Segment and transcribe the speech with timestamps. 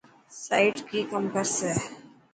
[0.43, 1.71] سائيٽ ڪي ڪم ڪرسي.